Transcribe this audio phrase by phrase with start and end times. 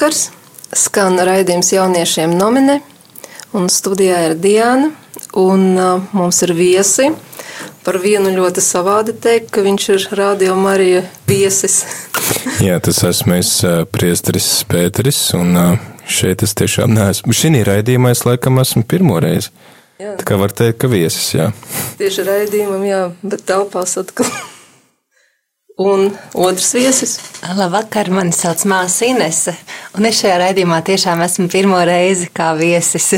[0.00, 0.30] vakars!
[0.72, 2.78] Skan raidījums jauniešiem nomine,
[3.52, 4.86] un studijā ir Diana,
[5.36, 7.10] un uh, mums ir viesi.
[7.84, 11.82] Par vienu ļoti savādi teikt, ka viņš ir Radio Marija viesis.
[12.66, 15.66] Jā, tas esmu es, ā, priesteris Pēteris, un ā,
[16.08, 17.36] šeit es tiešām neesmu.
[17.36, 19.52] Šī raidījumā es laikam esmu pirmo reizi.
[20.00, 20.14] Jā.
[20.16, 21.50] Tā kā var teikt, ka viesis, jā.
[22.00, 24.32] Tieši raidījumam, jā, bet telpās atkal.
[25.80, 27.14] Un otrs viesis.
[27.56, 29.54] Labvakar, mani sauc Māsa Inese,
[29.96, 33.14] un es šajā raidījumā tiešām esmu pirmo reizi kā viesis.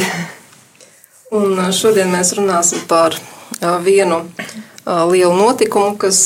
[1.39, 3.17] Un šodien mēs runāsim par
[3.83, 4.21] vienu
[4.87, 6.21] lielu notikumu, kas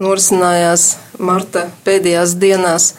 [0.00, 0.86] norisinājās
[1.18, 2.94] marta pēdējās dienās,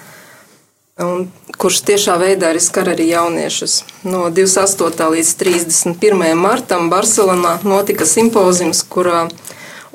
[1.01, 1.25] un
[1.57, 3.79] kurš tiešā veidā arī skar arī jauniešus.
[4.05, 5.09] No 28.
[5.15, 6.21] līdz 31.
[6.37, 9.25] martam Barcelonā notika simpozijums, kurā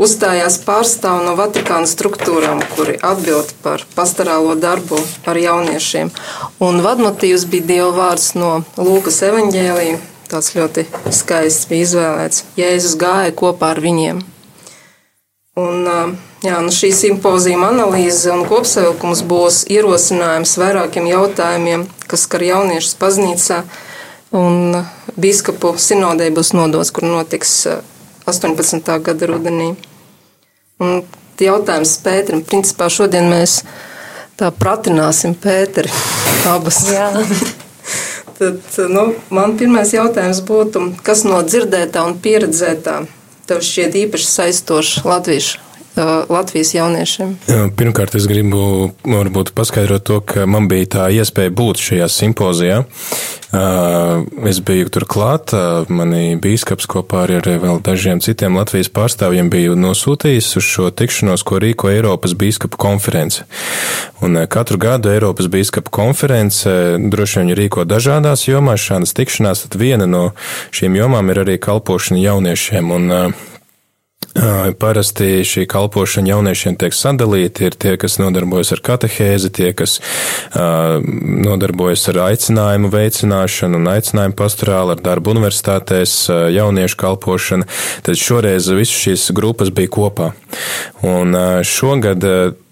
[0.00, 6.10] uzstājās pārstāvi no Vatikāna struktūrām, kuri atbild par pastorālo darbu ar jauniešiem.
[6.64, 10.00] Un vadmotīvs bija Dieva vārds no Lūkas evaņģēlija.
[10.30, 12.44] Tas ļoti skaists bija izvēlēts.
[12.58, 14.20] Jēzus gāja kopā ar viņiem.
[15.58, 15.88] Un,
[16.46, 23.64] jā, nu šī simpozijuma analīze un kopsavilkums būs ierosinājums vairākiem jautājumiem, kas skar jauniešus baznīcā.
[24.38, 24.78] Un
[25.18, 27.80] biskupu sinodē būs nodots, kur notiks ā,
[28.30, 28.94] 18.
[29.02, 29.72] gada rudenī.
[30.80, 31.02] Un
[31.40, 33.60] jautājums Pēterim, principā šodien mēs
[34.40, 35.92] tā pratināsim Pēteri
[36.54, 36.82] abas.
[36.90, 37.10] Jā.
[38.40, 43.02] Tad, nu, man pirmais jautājums būtu, kas no dzirdētā un pieredzētā
[43.50, 45.58] tev šķiet īpaši saistošs latviešu,
[46.28, 47.34] Latvijas jauniešiem?
[47.76, 52.80] Pirmkārt, es gribu varbūt paskaidrot to, ka man bija tā iespēja būt šajā simpozijā.
[54.46, 55.50] Es biju tur klāt,
[55.90, 61.58] mani bīskaps kopā ar vēl dažiem citiem Latvijas pārstāvjiem bija nosūtījis uz šo tikšanos, ko
[61.62, 63.42] rīko Eiropas bīskapu konference.
[64.22, 66.70] Un katru gadu Eiropas bīskapu konference
[67.10, 70.28] droši vien rīko dažādās jomās šādas tikšanās, tad viena no
[70.70, 72.94] šīm jomām ir arī kalpošana jauniešiem.
[72.94, 73.16] Un,
[74.78, 77.64] Parasti šī kalpošana jauniešiem tiek sadalīta.
[77.66, 81.02] Ir tie, kas nodarbojas ar katehēzi, tie, kas uh,
[81.46, 87.66] nodarbojas ar aicinājumu veicināšanu un aicinājumu pastorāli, ar darbu universitātēs, uh, jauniešu kalpošanu.
[88.06, 90.32] Tad šoreiz visas šīs grupas bija kopā.
[91.02, 92.26] Un uh, šogad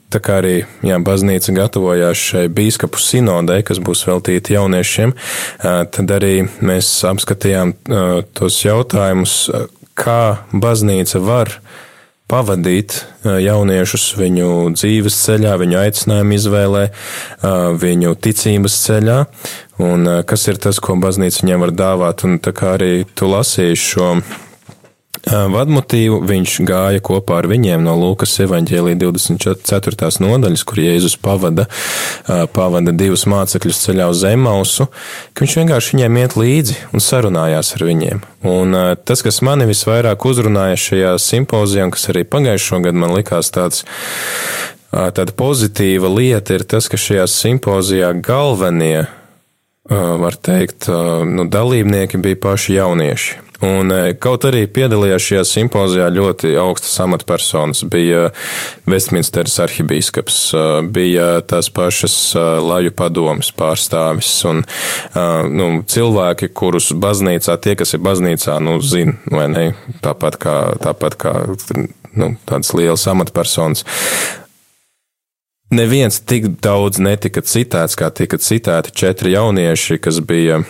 [0.09, 0.55] Tā kā arī
[0.89, 5.13] jā, baznīca gatavojās šai biskupu sinodai, kas būs veltīta jauniešiem,
[5.61, 7.75] tad arī mēs apskatījām
[8.33, 9.35] tos jautājumus,
[9.99, 10.23] kā
[10.53, 11.53] baznīca var
[12.29, 16.83] pavadīt jauniešus viņu dzīves ceļā, viņu aicinājumu izvēlē,
[17.81, 19.19] viņu ticības ceļā,
[19.85, 22.27] un kas ir tas, ko baznīca viņiem var dāvāt.
[22.29, 24.11] Un tā kā arī tu lasīji šo
[25.29, 30.11] vadmotīvu, viņš gāja kopā ar viņiem no Lūkas evaņģēlī 24.
[30.25, 31.67] nodaļas, kur Jēzus pavada,
[32.55, 34.89] pavada divus mācekļus ceļā uz Zemausu,
[35.33, 38.23] ka viņš vienkārši viņiem iet līdzi un sarunājās ar viņiem.
[38.49, 43.53] Un tas, kas mani visvairāk uzrunāja šajā simpozijā, un kas arī pagājušo gadu man likās
[43.55, 43.85] tāds,
[44.93, 49.09] tāda pozitīva lieta, ir tas, ka šajā simpozijā galvenie,
[49.89, 50.89] var teikt,
[51.29, 53.48] nu, dalībnieki bija paši jaunieši.
[53.59, 57.83] Un, e, kaut arī piedalījās šajā simpozijā ļoti augstas amatpersonas.
[57.91, 58.29] Bija
[58.87, 60.65] Vestminsteras arhibīskaps, e,
[60.95, 64.63] bija tās pašas e, laju padomas pārstāvis un
[65.51, 69.65] nu, cilvēki, kurus baznīcā, tie, kas ir baznīcā, nu, zina, vai ne,
[70.05, 71.35] tāpat kā, tāpat kā
[72.15, 73.83] nu, tādas lielas amatpersonas.
[75.75, 80.63] Neviens tik daudz netika citēts, kā tika citēti četri jaunieši, kas bija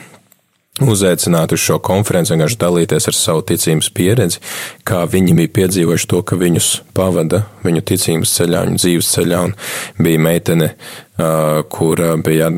[0.84, 4.42] uzaicināti uz šo konferenci, vienkārši dalīties ar savu ticības pieredzi,
[4.88, 9.56] kā viņi bija piedzīvojuši to, ka viņus pavada viņu ticības ceļā, viņu dzīves ceļā, un
[10.04, 10.70] bija meitene,
[11.74, 12.52] kura bija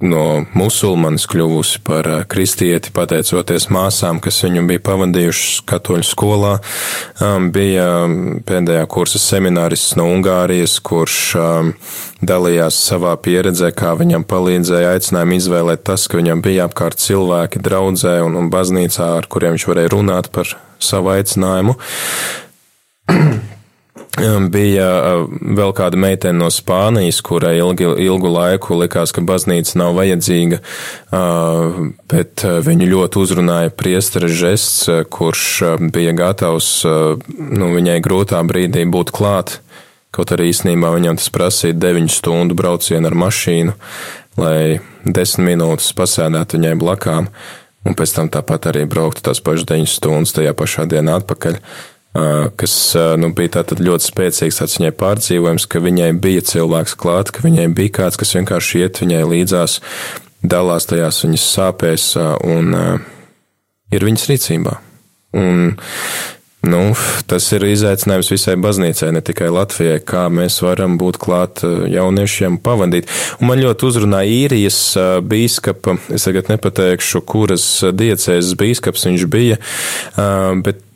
[0.00, 6.54] no musulmanis kļuvusi par kristieti, pateicoties māsām, kas viņu bija pavadījušas katoļu skolā.
[7.52, 7.86] Bija
[8.48, 11.18] pēdējā kursa seminārists no Ungārijas, kurš
[12.24, 18.18] dalījās savā pieredzē, kā viņam palīdzēja aicinājumu izvēlēt tas, ka viņam bija apkārt cilvēki draudzē
[18.24, 21.76] un, un baznīcā, ar kuriem viņš varēja runāt par savu aicinājumu.
[24.50, 24.88] Bija
[25.30, 30.58] vēl kāda meitene no Spānijas, kurai ilgi, ilgu laiku likās, ka baznīca nav vajadzīga,
[32.10, 35.44] bet viņu ļoti uzrunāja priestera žests, kurš
[35.94, 39.60] bija gatavs nu, viņai grūtā brīdī būt klāt.
[40.10, 43.76] Kaut arī īstenībā viņam tas prasīja 9 stundu braucienu ar mašīnu,
[44.42, 47.30] lai 10 minūtes pasēdētu viņai blakām,
[47.86, 51.62] un pēc tam tāpat arī brauktu tās pašas 9 stundas tajā pašā dienā atpakaļ
[52.12, 52.74] kas
[53.22, 57.94] nu, bija ļoti spēcīgs tāds viņai pārdzīvojums, ka viņai bija cilvēks klāt, ka viņai bija
[58.00, 59.78] kāds, kas vienkārši iet viņai līdzās,
[60.42, 62.74] dalās tajās viņas sāpēs un
[63.94, 64.74] ir viņas rīcībā.
[65.38, 65.76] Un,
[66.66, 66.82] nu,
[67.30, 73.06] tas ir izaicinājums visai baznīcai, ne tikai Latvijai, kā mēs varam būt klāt jauniešiem pavadīt.
[73.38, 74.82] Un man ļoti uzrunāja īrijas
[75.30, 79.62] bīskapa, es tagad nepateikšu, kuras diecēs bīskaps viņš bija,
[80.66, 80.86] bet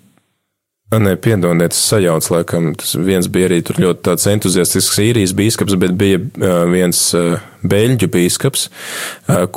[0.92, 5.74] Nē, piedodiet, es sajaucu, laikam, tas viens bija arī tur ļoti tāds entuziastisks īrijas bīskaps,
[5.80, 6.20] bet bija
[6.70, 7.00] viens
[7.64, 8.68] beļģu bīskaps,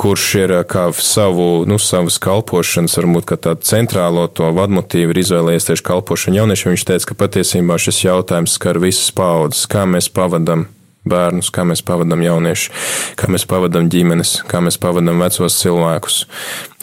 [0.00, 5.68] kurš ir kā savu, nu, savas kalpošanas, varbūt, kā tādu centrālo to vadmotīvu ir izvēlējies
[5.68, 6.74] tieši kalpošanu jauniešiem.
[6.74, 10.66] Viņš teica, ka patiesībā šis jautājums skar visas paudzes, kā mēs pavadam
[11.10, 12.70] bērnus, kā mēs pavadām jauniešus,
[13.18, 16.22] kā mēs pavadām ģimenes, kā mēs pavadām vecos cilvēkus.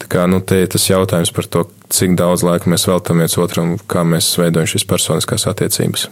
[0.02, 3.38] Tā kā, nu, te ir tas jautājums par to, cik daudz laika mēs veltam viens
[3.40, 6.08] otram, kā mēs veidojam šīs personiskās attiecības.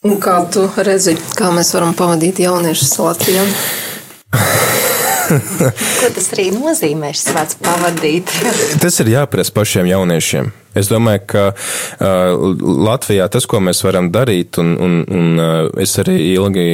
[0.00, 3.44] Un kā tu redzi, kā mēs varam pavadīt jauniešus Latvijā?
[6.00, 8.32] Ko tas arī nozīmē, šis vārds pavadīt?
[8.82, 10.50] tas ir jāprasa pašiem jauniešiem.
[10.74, 15.96] Es domāju, ka uh, Latvijā tas, ko mēs varam darīt, un, un, un uh, es
[15.98, 16.66] arī ilgi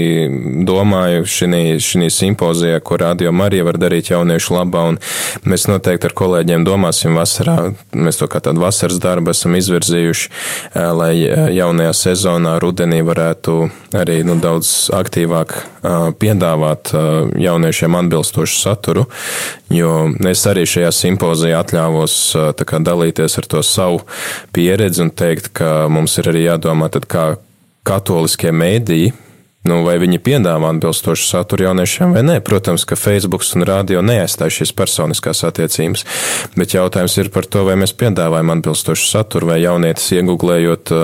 [0.68, 4.98] domāju šī simpozijā, ko Radio Marija var darīt jauniešu labā, un
[5.48, 10.90] mēs noteikti ar kolēģiem domāsim vasarā, mēs to kā tādu vasaras darbu esam izvirzījuši, uh,
[11.00, 11.14] lai
[11.56, 13.56] jaunajā sezonā rudenī varētu
[13.96, 19.08] arī nu, daudz aktīvāk uh, piedāvāt uh, jauniešiem atbilstošu saturu,
[19.72, 19.96] jo
[20.28, 24.02] es arī šajā simpozijā atļāvos uh, dalīties ar to savu savu
[24.52, 27.36] pieredzi un teikt, ka mums ir arī jādomā, kā
[27.86, 29.12] katoliskie mēdīji,
[29.66, 32.36] nu, vai viņi piedāvā atbilstošu saturu jauniešiem vai nē.
[32.46, 36.04] Protams, ka Facebook un radio neaizstāj šīs personiskās attiecības,
[36.58, 40.94] bet jautājums ir par to, vai mēs piedāvājam atbilstošu saturu, vai jaunietis iegūlējot,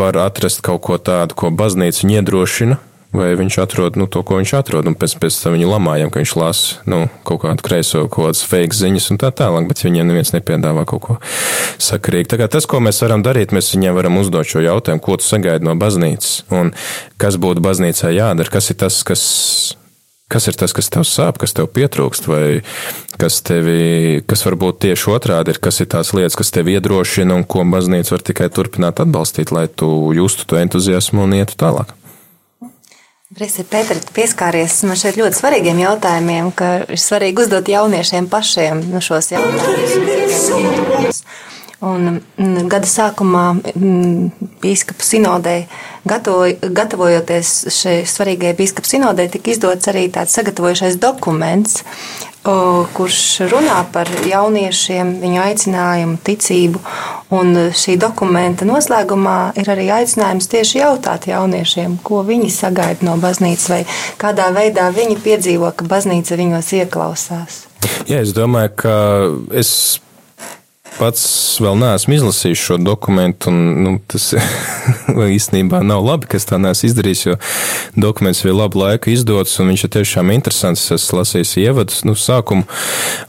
[0.00, 2.80] var atrast kaut ko tādu, ko baznīca iedrošina
[3.14, 6.20] vai viņš atrod nu, to, ko viņš atrod, un pēc, pēc tam viņu lamājam, ka
[6.20, 10.10] viņš lasa nu, kaut kādu kreiso, kaut kādas fake ziņas un tā tālāk, bet viņiem
[10.10, 11.18] neviens nepiedāvā kaut ko
[11.80, 12.28] sakarīgu.
[12.28, 15.28] Tā kā tas, ko mēs varam darīt, mēs viņiem varam uzdot šo jautājumu, ko tu
[15.28, 16.74] sagaidi no baznīcas, un
[17.20, 19.26] kas būtu baznīcā jādara, kas ir tas, kas.
[20.28, 22.58] Kas ir tas, kas tev sāp, kas tev pietrūkst, vai
[23.16, 27.46] kas tevi, kas varbūt tieši otrādi ir, kas ir tās lietas, kas tev iedrošina un
[27.48, 31.96] ko baznīca var tikai turpināt atbalstīt, lai tu justu to entuziasmu un ietu tālāk?
[33.38, 38.98] Presi, Pēter, pieskāries man šeit ļoti svarīgiem jautājumiem, ka ir svarīgi uzdot jauniešiem pašiem nu,
[38.98, 41.20] šos jautājumus.
[41.78, 45.54] Un mm, gada sākumā biskupa mm, sinodē,
[46.10, 51.84] gatavojoties šai svarīgajai biskupa sinodē, tika izdots arī tāds sagatavojušais dokuments,
[52.96, 53.20] kurš
[53.52, 56.82] runā par jauniešiem, viņu aicinājumu, ticību.
[57.38, 63.68] Un šī dokumenta noslēgumā ir arī aicinājums tieši jautāt jauniešiem, ko viņi sagaida no baznīcas,
[63.68, 63.82] vai
[64.20, 67.64] kādā veidā viņi piedzīvo, ka baznīca viņos ieklausās.
[68.08, 68.94] Jā, es domāju, ka
[69.60, 69.70] es
[70.98, 71.22] pats
[71.62, 74.30] vēl neesmu izlasījis šo dokumentu, un nu, tas
[75.38, 77.38] īstenībā nav labi, ka tā neesmu izdarījis, jo
[77.98, 80.88] dokuments bija labu laiku izdots, un viņš ir tiešām interesants.
[80.94, 82.66] Es lasīju ievadus, nu, sākumu.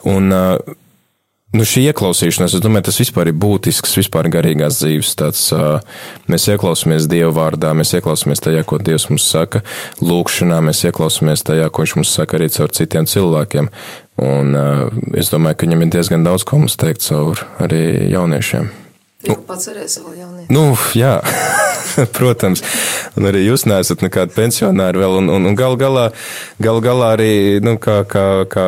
[0.09, 0.77] Un, uh,
[1.49, 5.15] Nu, šī ieklausīšanās, es domāju, tas vispār ir būtisks, vispār garīgās dzīves.
[5.17, 5.47] Tāds,
[6.29, 9.63] mēs ieklausāmies Dieva vārdā, mēs ieklausāmies tajā, ko Dievs mums saka,
[9.97, 13.71] lūkšanā, mēs ieklausāmies tajā, ko Viņš mums saka arī caur citiem cilvēkiem.
[14.21, 14.53] Un
[15.17, 17.81] es domāju, ka viņam ir diezgan daudz ko mums teikt caur arī
[18.13, 18.69] jauniešiem.
[19.25, 20.53] Nu, pats arī esmu jaunieši.
[20.53, 21.17] Nu, jā,
[22.17, 22.61] protams.
[23.17, 25.17] Un arī jūs neesat nekādi pensionāri vēl.
[25.23, 26.11] Un, un, un gal galā,
[26.61, 27.33] gal galā arī,
[27.65, 28.67] nu, kā, kā, kā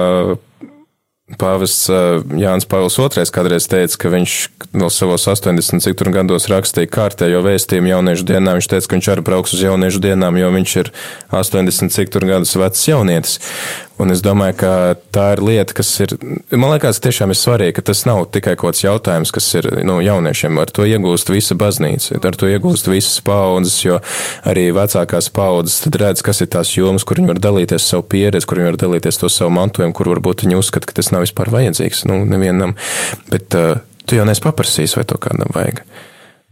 [1.40, 4.36] Pāvests Jānis Pāvils II kādreiz teica, ka viņš
[4.72, 8.56] vēl savos 80 cik tur gados rakstīja kārtējo vēstījumu jauniešu dienā.
[8.58, 10.92] Viņš teica, ka viņš arī brauks uz jauniešu dienām, jo viņš ir
[11.32, 13.40] 80 cik tur gadus vecs jaunietis.
[14.02, 14.72] Un es domāju, ka
[15.14, 16.16] tā ir lieta, kas ir,
[16.50, 20.00] man liekas, tiešām ir svarīgi, ka tas nav tikai kaut kāds jautājums, kas ir nu,
[20.02, 20.58] jauniešiem.
[20.64, 24.00] Ar to iegūst visa baznīca, ar to iegūst visas paudzes, jo
[24.48, 28.62] arī vecākās paudzes redz, kas ir tās jomas, kur viņi var dalīties savu pieredzi, kur
[28.62, 32.08] viņi var dalīties to savu mantojumu, kur varbūt viņi uzskata, ka tas nav vispār vajadzīgs.
[32.10, 32.74] Nu, nevienam.
[33.30, 35.86] Bet uh, tu jau neesi paprasījis, vai to kādam vajag.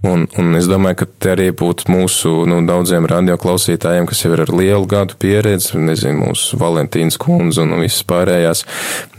[0.08, 4.46] Un, un es domāju, ka te arī būtu mūsu nu, daudziem radioklausītājiem, kas jau ir
[4.46, 8.64] ar lielu gadu pieredzi, nezinu, mūsu Valentīnas kundze un visas pārējās,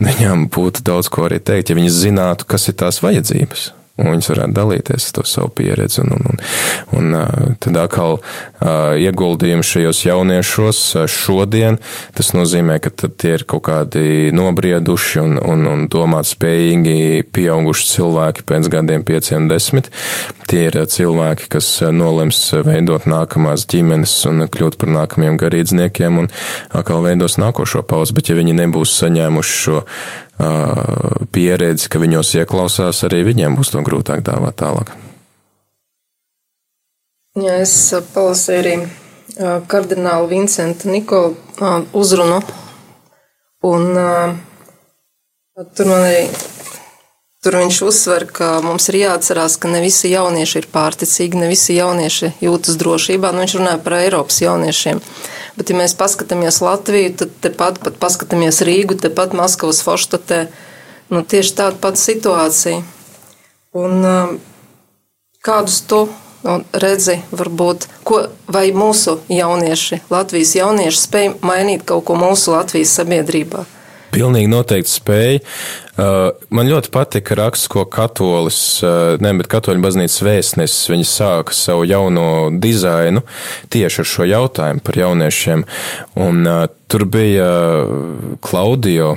[0.01, 3.69] viņām būtu daudz ko arī teikt, ja viņi zinātu, kas ir tās vajadzības
[4.01, 6.01] un viņas varētu dalīties ar to savu pieredzi.
[6.05, 6.41] Un, un,
[6.97, 8.19] un, un tad atkal
[9.01, 11.81] ieguldījumi šajos jauniešos šodien,
[12.17, 18.47] tas nozīmē, ka tie ir kaut kādi nobrieduši un, un, un domāt spējīgi pieauguši cilvēki
[18.49, 19.91] pēc gadiem pieciem, desmit.
[20.51, 26.33] Tie ir cilvēki, kas nolems veidot nākamās ģimenes un kļūt par nākamajiem garīdzniekiem un
[26.75, 29.85] atkal veidos nākošo pauzi, bet ja viņi nebūs saņēmuši šo
[31.35, 34.95] pieredzi, ka viņos ieklausās, arī viņiem būs to grūtāk dāvāt tālāk.
[37.41, 37.75] Jā, es
[38.15, 38.77] palasīju arī
[39.71, 41.37] kardinālu Vincentu Nikolu
[41.97, 42.41] uzrunu,
[43.71, 43.93] un
[45.77, 46.25] tur man arī
[47.41, 51.73] Tur viņš uzsver, ka mums ir jāatcerās, ka ne visi jaunieši ir pārticīgi, ne visi
[51.73, 53.31] jaunieši jūtas drošībā.
[53.33, 55.01] Nu, viņš runāja par Eiropas jauniešiem.
[55.61, 60.47] Bet, ja mēs paskatāmies Latviju, tad tepat pat paskatāmies Rīgu, tepat Maskavas Forštatē,
[61.13, 62.79] nu, tieši tāda pati situācija.
[63.77, 64.07] Un
[65.45, 65.99] kādus tu
[66.47, 72.97] nu, redzi, varbūt, ko, vai mūsu jaunieši, Latvijas jaunieši spēj mainīt kaut ko mūsu Latvijas
[72.97, 73.67] sabiedrībā?
[74.17, 75.45] Pilnīgi noteikti spēja.
[75.99, 81.57] Uh, man ļoti patika raksts, ko katolis, uh, ne, bet katoļu baznīcas vēstnesis, viņi sāka
[81.57, 83.25] savu jauno dizainu
[83.75, 85.67] tieši ar šo jautājumu par jauniešiem.
[86.23, 87.51] Un uh, tur bija
[88.43, 89.15] Klaudio,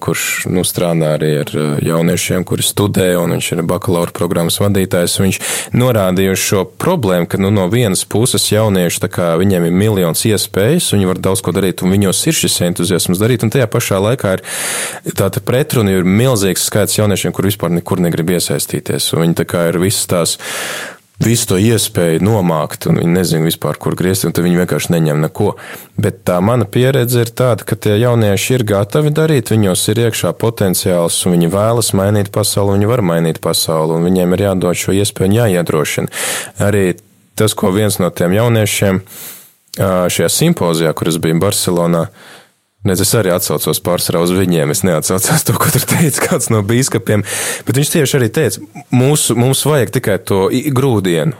[0.00, 1.50] kurš nu, strādā arī ar
[1.84, 5.18] jauniešiem, kuri studē, un viņš ir bakalaura programmas vadītājs.
[5.20, 5.40] Viņš
[5.76, 11.10] norādīja šo problēmu, ka nu, no vienas puses jaunieši, kā viņiem ir miljons iespējas, viņi
[11.10, 14.44] var daudz ko darīt, un viņos ir šis entuziasms darīt, un tajā pašā laikā ir
[15.18, 19.12] tāda pretruna, ir milzīgs skaits jauniešiem, kur vispār nekur negrib iesaistīties.
[19.14, 20.38] Viņi tā kā ir visas tās
[21.18, 25.54] visu to iespēju nomākt, un viņi nezina vispār, kur griezt, un viņi vienkārši neņem neko.
[25.98, 30.32] Bet tā mana pieredze ir tāda, ka tie jaunieši ir gatavi darīt, viņos ir iekšā
[30.38, 34.94] potenciāls, un viņi vēlas mainīt pasauli, viņi var mainīt pasauli, un viņiem ir jādod šo
[35.00, 36.14] iespēju un jāiedrošina.
[36.68, 36.86] Arī
[37.38, 39.02] tas, ko viens no tiem jauniešiem
[39.78, 42.08] šajā simpozijā, kuras bija Barcelonā,
[42.88, 44.72] Nes es arī atsaucos pārsvarā uz viņiem.
[44.72, 47.24] Es neatsaucos to, ko tur teica kāds no biskupiem.
[47.68, 48.64] Bet viņš tieši arī teica,
[48.94, 51.36] mūsu, mums vajag tikai to grūdienu.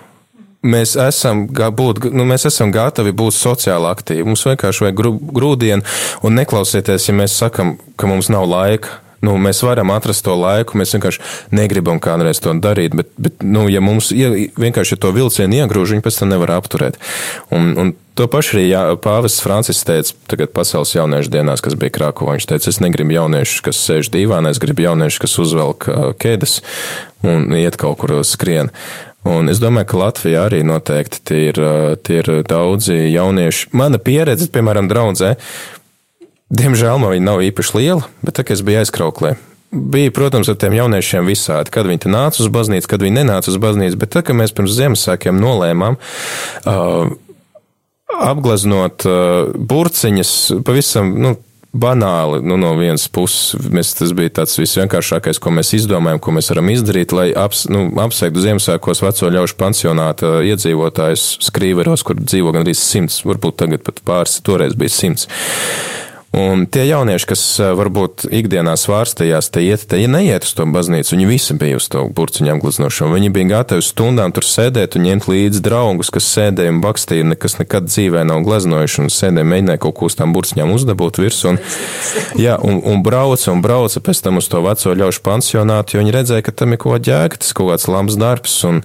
[0.68, 4.26] Mēs esam, būt, nu, mēs esam gatavi būt sociāli aktīvi.
[4.26, 5.02] Mums vienkārši vajag
[5.38, 10.36] grūdienu un neklausieties, ja mēs sakam, ka mums nav laika Nu, mēs varam atrast to
[10.38, 11.22] laiku, mēs vienkārši
[11.54, 16.04] negribam kādreiz to darīt, bet, bet nu, ja mums ie, vienkārši to vilcienu iegrūž, viņi
[16.04, 17.00] pēc tam nevar apturēt.
[17.54, 21.94] Un, un to pašu arī jā, pāvests Francis teica tagad pasaules jauniešu dienās, kas bija
[21.98, 22.36] Krakovā.
[22.38, 25.90] Viņš teica, es negribu jauniešus, kas sēž dīvānā, es gribu jauniešus, kas uzvelk
[26.22, 26.60] ķēdes
[27.26, 28.70] un iet kaut kur skrien.
[29.28, 31.58] Un es domāju, ka Latvijā arī noteikti tie ir,
[32.06, 33.72] tie ir daudzi jaunieši.
[33.76, 35.34] Mana pieredze, piemēram, draudzē,
[36.48, 39.34] Diemžēl man viņa nav īpaši liela, bet tā kā es biju aizkrauklē.
[39.68, 43.58] Bija, protams, ar tiem jauniešiem visādi, kad viņi nāca uz baznīcu, kad viņi nenāca uz
[43.60, 47.10] baznīcu, bet tā kā mēs pirms Ziemassvētkiem nolēmām uh,
[48.30, 50.32] apgleznot uh, burciņas
[50.64, 51.34] pavisam, nu,
[51.76, 56.48] banāli, nu, no vienas puses, mēs, tas bija tāds visvienkāršākais, ko mēs izdomājam, ko mēs
[56.54, 62.64] varam izdarīt, lai aps, nu, apsveiktu Ziemassvētkos veco ļaužu pansionāta iedzīvotājus skrīveros, kur dzīvo gan
[62.64, 65.28] arī simts, varbūt tagad pat pāris, toreiz bija simts.
[66.36, 71.14] Un tie jaunieši, kas eh, varbūt ikdienā svārstījās, te iet, te neiet uz to baznīcu,
[71.14, 73.14] viņi visi bija uz to burciņu apgleznošanu.
[73.16, 77.56] Viņi bija gatavi stundām tur sēdēt un ņemt līdzi draugus, kas sēdēja un bakstīja, nekas
[77.62, 81.54] nekad dzīvē nav gleznojuši un sēdēja mēģināja kaut ko uz tām burciņām uzdabūt virsū.
[81.54, 81.62] Un,
[82.36, 86.16] jā, un, un brauca un brauca pēc tam uz to veco ļaužu pansionātu, jo viņi
[86.18, 88.60] redzēja, ka tam ir ko ģēgt, tas kaut kāds labs darbs.
[88.68, 88.84] Un,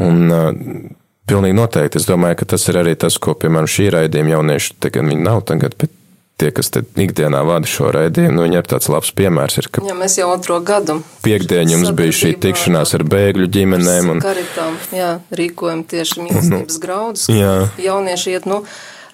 [0.00, 0.98] un, uh,
[1.30, 2.00] Pilnīgi noteikti.
[2.00, 5.44] Es domāju, ka tas ir arī tas, ko, piemēram, šī raidījuma jaunieši, tagad viņi nav
[5.46, 5.92] tagad, bet
[6.40, 9.58] tie, kas ikdienā vada šo raidījumu, nu, viņi ir tāds labs piemērs.
[9.60, 11.00] Ir, Jā, mēs jau otro gadu.
[11.24, 14.14] Piekdien jums bija šī tikšanās ar bēgļu ģimenēm.
[14.14, 14.22] Un...
[14.24, 17.26] Karitām, jā, rīkojam tieši mīlestības nu, graudus.
[17.32, 17.52] Jā.
[17.82, 18.62] Jaunieši iet, nu,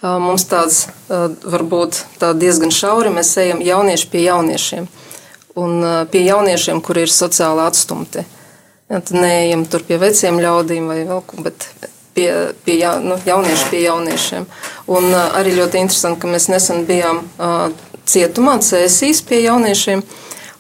[0.03, 0.85] mums tāds
[1.17, 4.89] varbūt tā diezgan šauri, mēs ejam jaunieši pie jauniešiem.
[5.57, 8.27] Un pie jauniešiem, kuri ir sociāli atstumti.
[8.87, 11.65] Ja, tad neejam tur pie veciem ļaudīm vai vēl ko, bet
[12.17, 12.31] pie,
[12.65, 14.47] pie ja, nu, jauniešu pie jauniešiem.
[14.89, 17.69] Un uh, arī ļoti interesanti, ka mēs nesen bijām uh,
[18.09, 20.03] cietumā, cēsīs pie jauniešiem.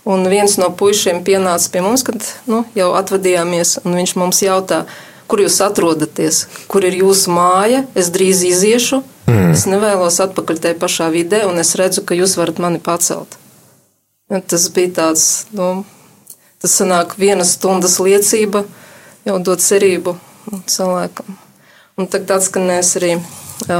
[0.07, 4.85] Un viens no puišiem pienāca pie mums, kad nu, jau atvadījāmies, un viņš mums jautā,
[5.27, 9.57] kur jūs atrodaties, kur ir jūsu māja, es drīz iziešu, mm.
[9.57, 13.35] es nevēlos atpakaļ tajā pašā vidē, un es redzu, ka jūs varat mani pacelt.
[14.31, 15.83] Ja, tas bija tāds, nu,
[16.63, 18.63] tas sanāk vienas stundas liecība,
[19.27, 20.15] jau dod cerību
[20.71, 21.35] cilvēkam.
[21.97, 23.15] Un tagad atskanēs arī
[23.65, 23.76] jā,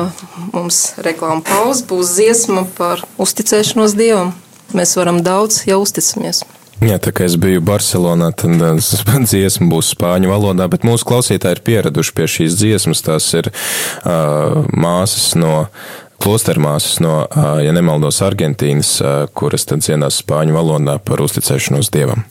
[0.55, 4.31] mums reklāma pauze, būs dziesma par uzticēšanos Dievam
[4.73, 6.41] mēs varam daudz, ja uzticamies.
[6.81, 11.59] Jā, tā kā es biju Barcelonā, tad uh, dziesma būs spāņu valodā, bet mūsu klausītāji
[11.59, 13.05] ir pieraduši pie šīs dziesmas.
[13.05, 15.67] Tās ir uh, māsas no,
[16.21, 22.25] klostermāsas no, uh, ja nemaldos, Argentīnas, uh, kuras tad dziedās spāņu valodā par uzticēšanos Dievam.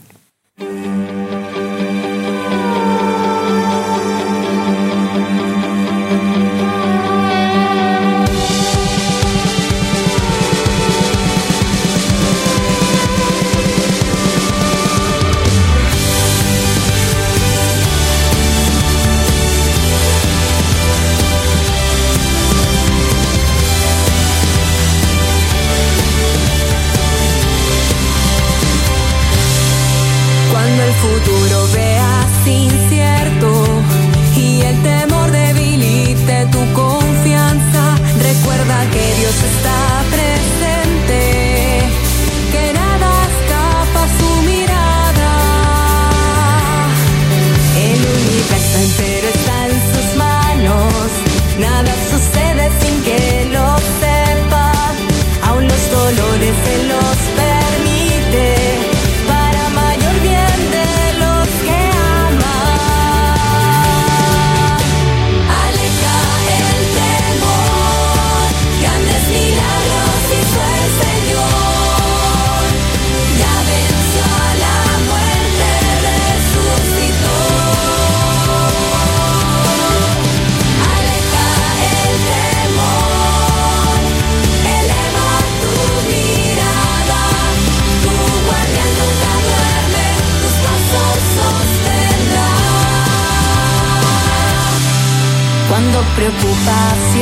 [96.25, 97.14] 也不怕。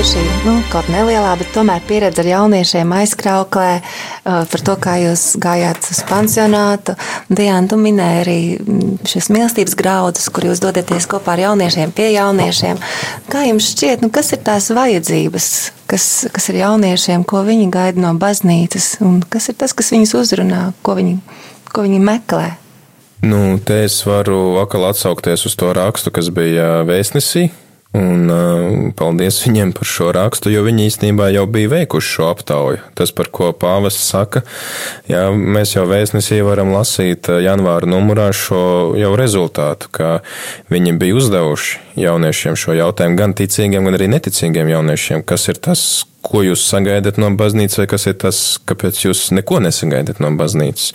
[0.00, 4.94] Ir šī nu, kaut nelielā, bet tomēr pieredze ar jauniešiem aizkrauklē uh, par to, kā
[4.96, 6.94] jūs gājāt uz pansionātu.
[7.28, 12.08] Diana, tu minēji arī mm, šis mīlestības graudus, kur jūs dodaties kopā ar jauniešiem, pie
[12.14, 12.80] jauniešiem.
[13.28, 15.52] Kā jums šķiet, nu, kas ir tās vajadzības,
[15.90, 20.16] kas, kas ir jauniešiem, ko viņi gaida no baznīcas, un kas ir tas, kas viņus
[20.22, 21.18] uzrunā, ko viņi,
[21.74, 22.54] ko viņi meklē?
[23.26, 27.50] Nu, te es varu atkal atsaukties uz to rakstu, kas bija vēstnesī,
[27.90, 32.78] Un uh, paldies viņiem par šo rakstu, jo viņi īstenībā jau bija veikuši šo aptauju.
[32.94, 34.44] Tas, par ko pāvests saka,
[35.10, 40.12] jā, mēs jau vēstnesī varam lasīt janvāra numurā šo jau rezultātu, ka
[40.70, 45.86] viņi bija uzdevuši jauniešiem šo jautājumu, gan ticīgiem, gan arī neticīgiem jauniešiem, kas ir tas,
[46.22, 50.92] ko jūs sagaidat no baznīcas, vai kas ir tas, kāpēc jūs neko nesagaidat no baznīcas.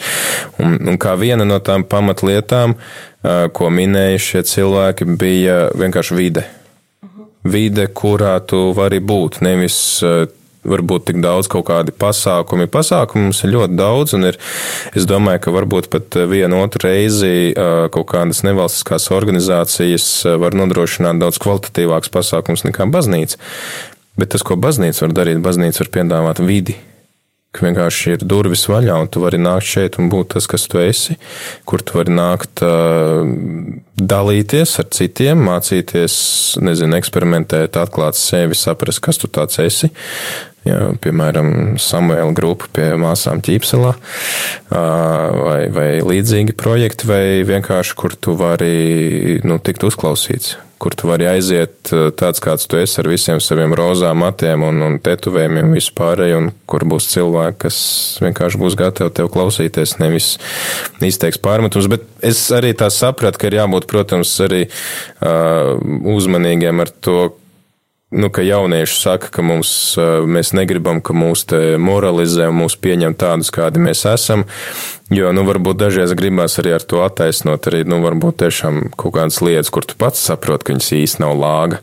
[0.63, 6.51] Un, un kā viena no tām pamatlietām, uh, ko minēja šie cilvēki, bija vienkārši vide
[7.45, 9.39] vide, kurā tu vari būt.
[9.45, 10.25] Nevis eh,
[10.65, 12.67] varbūt tik daudz kaut kādi pasākumi.
[12.71, 14.39] Pasākumu mums ir ļoti daudz, un ir,
[14.97, 20.58] es domāju, ka varbūt pat vienu otru reizi eh, kaut kādas nevalstiskās organizācijas eh, var
[20.58, 23.39] nodrošināt daudz kvalitatīvāks pasākums nekā baznīca.
[24.15, 26.77] Bet tas, ko baznīca var darīt, baznīca var piedāvāt vidi
[27.55, 30.81] ka vienkārši ir durvis vaļā, un tu vari nākt šeit un būt tas, kas tu
[30.83, 31.17] esi,
[31.67, 32.63] kur tu vari nākt
[33.95, 36.17] dalīties ar citiem, mācīties,
[36.65, 39.91] nezinu, eksperimentēt, atklāt sevi, saprast, kas tu tāds esi.
[40.65, 43.91] Jā, piemēram, Samuēla grupa pie māsām Ķīpselā,
[44.73, 51.27] vai, vai līdzīgi projekti, vai vienkārši, kur tu vari nu, tikt uzklausīts kur tu vari
[51.29, 56.38] aiziet eh, tāds, kāds tu esi ar visiem saviem rozā matiem un, un tetuvējumiem vispārēji,
[56.39, 57.77] un kur būs cilvēki, kas
[58.25, 60.35] vienkārši būs gatavi tev klausīties, nevis
[61.03, 61.89] izteiks pārmetumus.
[61.91, 65.75] Bet es arī tā sapratu, ka ir jābūt, protams, arī uh,
[66.15, 67.19] uzmanīgiem ar to,
[68.15, 69.69] nu, ka jaunieši saka, ka mums,
[70.25, 74.45] mēs negribam, ka mūs te moralizē un mūs pieņem tādus, kādi mēs esam,
[75.13, 79.41] jo, nu, varbūt dažreiz gribās arī ar to attaisnot arī, nu, varbūt tiešām kaut kādas
[79.43, 81.82] lietas, kur tu pats saproti, ka viņas īsti nav lāga,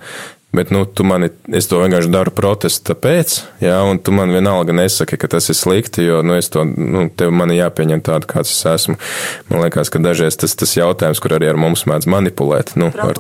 [0.53, 4.75] Bet, nu, tu mani, es to vienkārši daru protestu tāpēc, jā, un tu man vienalga
[4.77, 8.53] nesaki, ka tas ir slikti, jo, nu, es to, nu, tev mani jāpieņem tādu, kāds
[8.53, 8.99] es esmu.
[9.49, 12.75] Man liekas, ka dažreiz tas, tas jautājums, kur arī ar mums mēdz manipulēt.
[12.77, 12.91] Nu.
[12.93, 13.17] Ar,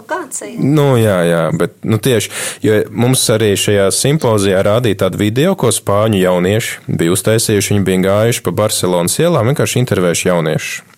[0.60, 2.34] nu, jā, jā, bet, nu, tieši,
[2.68, 8.06] jo mums arī šajā simpozijā rādīja tādu video, ko spāņu jaunieši bija uztaisījuši, viņi bija
[8.10, 10.91] gājuši pa Barcelonas ielām, vienkārši intervējuši jauniešus.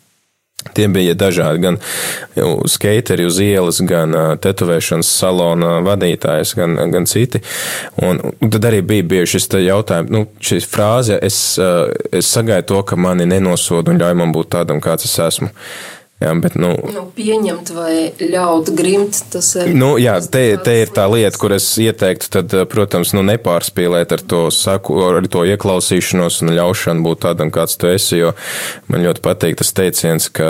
[0.72, 1.76] Tie bija dažādi, gan
[2.70, 7.42] skateri uz ielas, gan tetovēšanas salona vadītājs, gan, gan citi.
[8.02, 11.58] Un, un tad arī bija bieži šis jautājums, nu, šī frāze, es,
[12.10, 15.52] es sagaidu to, ka mani nenosoda un ļauj man būt tādam, kāds es esmu.
[16.22, 19.72] Jā, bet, nu, nu, pieņemt vai ļaut grimt, tas ir.
[19.74, 24.22] Nu, jā, te, te ir tā lieta, kur es ieteiktu, tad, protams, nu, nepārspīlēt ar
[24.22, 28.30] to saku, ar to ieklausīšanos un ļaušanu būt tādam, kāds tu esi, jo
[28.86, 30.48] man ļoti patīk tas teiciens, ka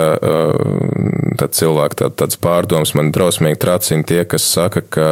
[1.41, 5.09] tad cilvēki tā, tāds pārdoms man drausmīgi tracina tie, kas saka, ka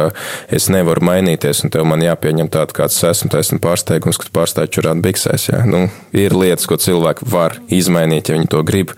[0.54, 4.38] es nevaru mainīties un tev man jāpieņem tādu, kāds esmu, tā esmu pārsteigums, ka tu
[4.38, 5.64] pārstāji čurāt biksēs, jā.
[5.68, 8.94] Nu, ir lietas, ko cilvēki var izmainīt, ja viņi to grib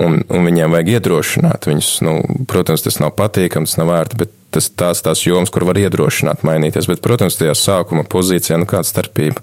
[0.00, 1.90] un, un viņiem vajag iedrošināt viņus.
[2.06, 2.14] Nu,
[2.48, 6.44] protams, tas nav patīkami, tas nav vērts, bet tas tās tās jomas, kur var iedrošināt
[6.46, 6.88] mainīties.
[6.90, 9.42] Bet, protams, tajā sākuma pozīcijā, nu kāda starpība,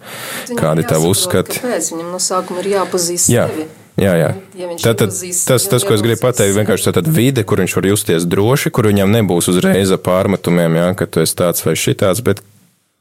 [0.49, 1.59] Viņam kādi tavi uzskati.
[1.59, 3.49] Kāpēc viņam no sākuma ir jāpazīst Jā.
[3.49, 3.69] sevi?
[3.99, 4.29] Jā, jā.
[4.55, 7.75] Ja Tātad, iepazīst tas, sevi, tas, ko es gribu pateikt, vienkārši tāda vide, kur viņš
[7.75, 12.23] var justies droši, kur viņam nebūs uzreiz pārmetumiem, jā, ka tu esi tāds vai šitāds,
[12.23, 12.39] bet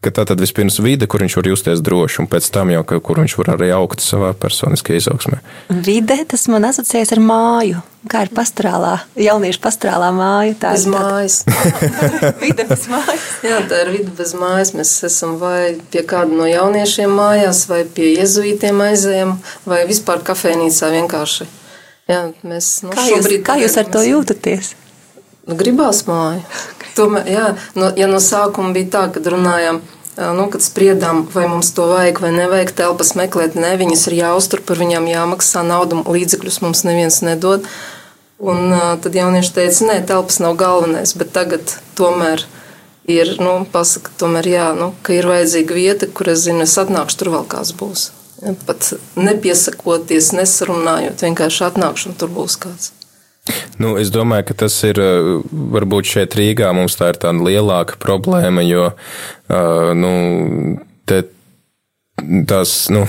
[0.04, 3.18] ka tā tad vispirms vide, kur viņš var justies droši, un pēc tam jau, kur
[3.18, 5.38] viņš var arī augt savā personiskajā izaugsmē.
[5.84, 7.80] Vide, tas man asociējas ar māju.
[8.08, 10.54] Kā ir pastorālā, jauniešu pastorālā māja.
[10.62, 11.38] Tā Bez ir mājas.
[12.44, 13.26] vide bez mājas.
[13.44, 14.70] Jā, tā ir vide bez mājas.
[14.78, 19.34] Mēs esam vai pie kāda no jauniešiem mājās, vai pie jezuītiem aizējam,
[19.68, 21.48] vai vispār kafejnīcā vienkārši.
[22.08, 24.70] Jā, mēs nu, Kā jūs, šobrīd kā jūs ar to mēs- jūtaties?
[25.48, 26.42] Nu, gribās māju.
[26.98, 27.44] Tomēr, jā,
[27.78, 29.78] no, ja no sākuma bija tā, kad runājām,
[30.36, 34.60] nu, kad spriedām, vai mums to vajag vai nevajag telpas meklēt, ne, viņas ir jāuztur,
[34.66, 37.64] par viņām jāmaksā naudu, līdzekļus mums neviens nedod.
[38.38, 42.44] Un tad jaunieši teica, nē, telpas nav galvenais, bet tagad tomēr
[43.08, 47.18] ir, nu, pasaka, tomēr jā, nu, ka ir vajadzīga vieta, kur es zinu, es atnākšu,
[47.18, 48.10] tur vēl kāds būs.
[48.68, 52.92] Pat nepiesakoties, nesarunājot, vienkārši atnākšu un tur būs kāds.
[53.78, 55.38] Nu, es domāju, ka tas ir uh,
[55.74, 60.12] varbūt šeit Rīgā mums tā ir tāda lielāka problēma, jo uh, nu,
[61.08, 61.22] te,
[62.50, 63.04] tās, nu,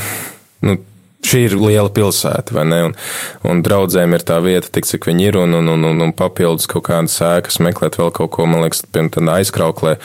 [0.65, 0.77] nu,
[1.25, 2.79] šī ir liela pilsēta, vai ne?
[2.89, 2.95] Un,
[3.49, 6.69] un draudzēm ir tā vieta, tik cik viņi ir, un, un, un, un, un papildus
[6.69, 9.97] kaut kādas sēkas, meklēt vēl kaut ko, man liekas, pirms tam aizkrauklē,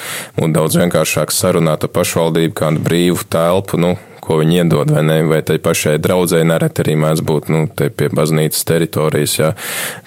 [0.42, 5.18] un daudz vienkāršāk sarunāt ar pašvaldību kādu brīvu telpu, nu, ko viņi iedod, vai ne,
[5.28, 9.52] vai tai pašai draudzē nereti arī mēdz būt, nu, te pie baznīcas teritorijas, jā,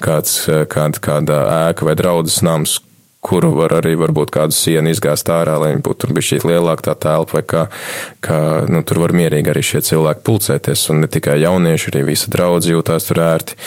[0.04, 0.40] kāds,
[0.74, 2.80] kāda, kāda ēka vai draudzes nams,
[3.28, 6.96] kuru var arī varbūt kādu sienu izgāzt ārā, lai viņi būtu bija šī lielāka tā
[7.08, 7.64] telpa, vai kā,
[8.24, 8.40] kā
[8.72, 12.70] nu, tur var mierīgi arī šie cilvēki pulcēties, un ne tikai jaunieši, arī visa draudz
[12.72, 13.58] jūtās tur ērti.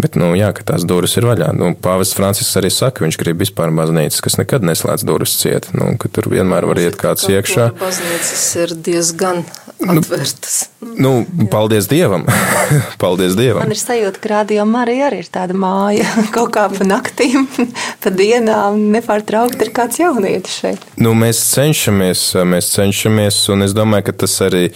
[0.00, 1.52] Bet, nu, jā, ka tās durvis ir vaļā.
[1.56, 5.94] Nu, Pāvests Francisks arī saka, viņš grib vispār baznīcas, kas nekad neslēdz durvis ciet, nu,
[6.00, 7.70] ka tur vienmēr var iet kāds iekšā.
[7.80, 9.46] Baznīcas ir diezgan
[9.84, 10.68] atvērtas.
[10.80, 12.24] Nu, nu paldies Dievam!
[13.02, 13.64] paldies Dievam!
[13.64, 17.46] Man ir sajūta, ka Radio Marija arī ir tāda māja kaut kā pa naktīm,
[18.02, 20.86] pa dienām, nepārtraukti ir kāds jaunietis šeit.
[20.98, 24.70] Nu, mēs cenšamies, mēs cenšamies, un es domāju, ka tas arī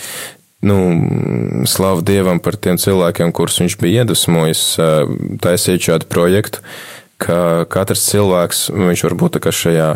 [0.63, 0.77] nu,
[1.67, 4.63] slavu Dievam par tiem cilvēkiem, kurus viņš bija iedvesmojis,
[5.43, 6.63] taisīt šādu projektu,
[7.21, 9.91] ka katrs cilvēks, viņš var būt tā kā šajā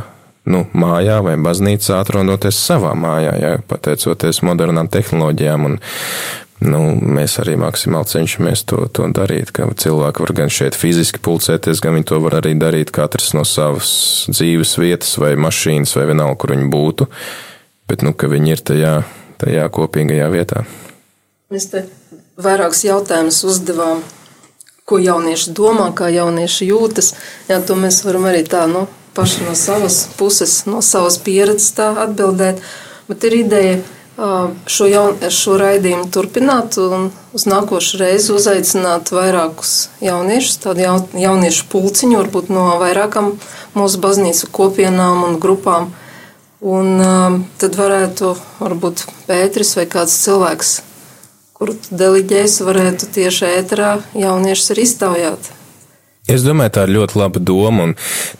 [0.50, 5.70] nu, mājā vai baznīcā, atrodoties savā mājā, ja, pateicoties modernām tehnoloģijām.
[5.70, 5.78] Un,
[6.62, 11.96] Nu, mēs arī maksimāli cenšamies to, to darīt, cilvēki var gan šeit fiziski pulcēties, gan
[11.98, 13.90] viņi to var arī darīt katrs no savas
[14.30, 17.08] dzīves vietas vai mašīnas vai vienalga, kur viņi būtu,
[17.90, 18.94] bet, nu, viņi ir tajā,
[19.42, 20.62] tajā kopīgajā vietā.
[21.52, 21.84] Mēs te
[22.40, 24.04] vairākus jautājumus uzdevām,
[24.86, 27.14] ko jaunieši domā, kā jaunieši jūtas.
[27.50, 28.86] Jā, to mēs varam arī tā, nu,
[29.16, 32.62] paši no savas puses, no savas pieredzes atbildēt,
[33.08, 33.76] bet ir ideja
[34.16, 41.66] šo, jaun, šo raidījumu turpināt un uz nākošu reizi uzaicināt vairākus jauniešus, tādu jaun, jauniešu
[41.72, 43.34] pulciņu, varbūt no vairākām
[43.74, 45.90] mūsu baznīcu kopienām un grupām.
[46.64, 47.02] Un
[47.60, 48.30] tad varētu,
[48.62, 50.70] varbūt Pēteris vai kāds cilvēks,
[51.52, 55.52] kuru deliģēs, varētu tieši ēterā jauniešus arī iztaujāt.
[56.24, 57.90] Es domāju, tā ir ļoti laba doma, un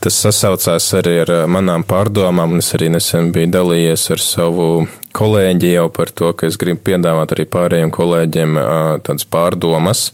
[0.01, 2.57] tas sasaucās arī ar manām pārdomām.
[2.63, 4.69] Es arī nesen biju dalījies ar savu
[5.15, 8.59] kolēģi jau par to, ka es gribu piedāvāt arī pārējiem kolēģiem
[9.07, 10.07] tādas pārdomas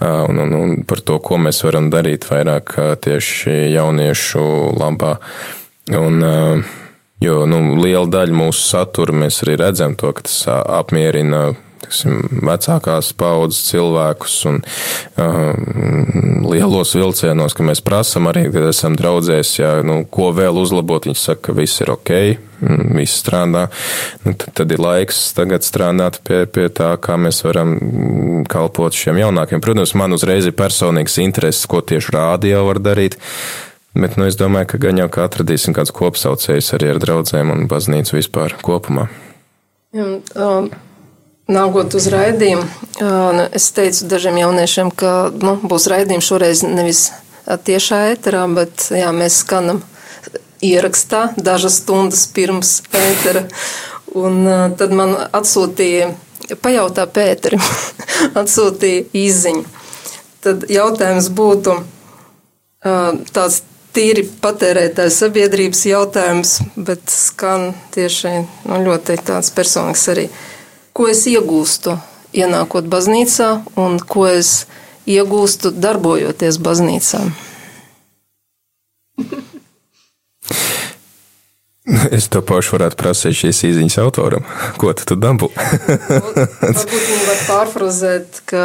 [0.00, 4.44] un, un, un par to, ko mēs varam darīt vairāk tieši jauniešu
[4.78, 5.16] labā.
[5.98, 6.20] Un,
[7.24, 11.48] jo nu, liela daļa mūsu satura mēs arī redzam to, ka tas apmierina
[11.82, 15.52] tiksim, vecākās paudzes cilvēkus un uh,
[16.48, 21.18] lielos vilcienos, ka mēs prasam arī, kad esam draudzēs, ja, nu, ko vēl uzlabot, viņi
[21.18, 22.12] saka, ka viss ir ok,
[22.62, 23.66] mm, viss strādā.
[24.24, 28.96] Nu, tad, tad ir laiks tagad strādāt pie, pie tā, kā mēs varam mm, kalpot
[28.96, 29.62] šiem jaunākiem.
[29.64, 33.18] Protams, man uzreiz ir personīgs intereses, ko tieši rādio var darīt.
[33.98, 37.64] Bet nu, es domāju, ka gan jau kā atradīsim kāds kopsaucējs arī ar draugiem un
[37.70, 39.08] baznīcu vispār kopumā.
[39.96, 40.68] Un, um,
[41.48, 42.64] Nākot uz raidījumu,
[43.00, 47.06] nu, es teicu dažiem jauniešiem, ka nu, būs raidījums šoreiz nevis
[47.48, 49.80] tiešā ēterā, bet jā, mēs skanam
[50.60, 53.46] ierakstā dažas stundas pirms ētera.
[54.12, 54.44] Un
[54.76, 56.10] tad man atsūtīja,
[56.60, 57.64] pajautā Pēterim,
[58.42, 59.64] atsūtīja izziņu.
[60.44, 61.78] Tad jautājums būtu
[63.32, 63.62] tāds
[63.96, 68.36] tīri patērētājs sabiedrības jautājums, bet skan tieši
[68.68, 70.28] nu, ļoti tāds personīgs arī
[70.98, 71.94] ko es iegūstu
[72.34, 74.66] ienākot baznīcā un ko es
[75.06, 77.22] iegūstu darbojoties baznīcā.
[82.12, 84.44] Es to pašu varētu prasīt šīs īsiņas autoram.
[84.76, 85.48] Ko tu dabū?
[85.56, 88.64] Varbūt viņi var pārfrazēt, ka,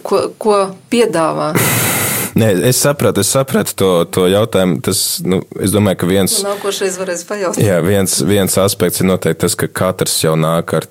[0.00, 0.56] ko, ko
[0.88, 1.50] piedāvā.
[2.40, 4.80] Nē, es sapratu, es sapratu to, to jautājumu.
[4.84, 6.40] Tas, nu, es domāju, ka viens.
[6.48, 7.60] Nākošais varēs pajautāt.
[7.60, 10.88] Jā, viens, viens aspekts ir noteikti tas, ka katrs jau nāk ar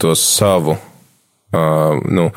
[0.00, 0.78] to savu.
[1.50, 2.28] Uh, nu,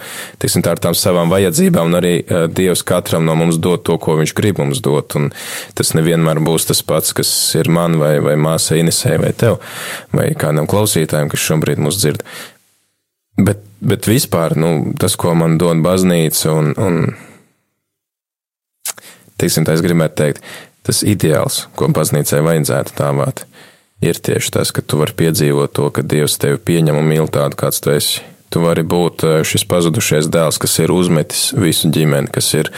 [0.42, 4.00] tiksim, tā ar tām savām vajadzībām, un arī uh, Dievs katram no mums dod to,
[4.02, 5.14] ko Viņš grib mums dot.
[5.78, 9.60] Tas nevienmēr būs tas pats, kas ir man, vai, vai māsai Inesē, vai tev,
[10.18, 12.26] vai kādam klausītājam, kas šobrīd mūs dzird.
[13.38, 17.14] Bet, bet vispār nu, tas, ko man dod baznīca, un, un
[19.38, 20.42] tiksim, tā es gribētu teikt,
[20.90, 23.46] tas ideāls, ko baznīcai vajadzētu tāvāt
[24.04, 27.60] ir tieši tas, ka tu vari piedzīvot to, ka Dievs tevi pieņem un mīl tādu,
[27.60, 28.24] kāds tu esi.
[28.54, 32.70] Tu vari būt eh, šis pazudušais dēls, kas ir uzmetis visu ģimeni, kas ir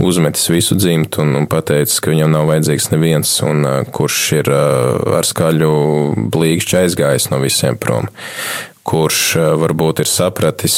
[0.00, 4.48] uzmetis visu dzimtu un, un pateicis, ka viņam nav vajadzīgs neviens, un uh, kurš ir
[4.48, 5.70] uh, ar skaļu
[6.32, 8.08] blīkšķi aizgājis no visiem prom
[8.88, 10.76] kurš varbūt ir sapratis,